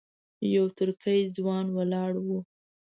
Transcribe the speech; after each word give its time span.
یو 0.55 0.65
ترکی 0.77 1.19
ځوان 1.35 1.65
ولاړ 1.77 2.13
و. 2.25 2.27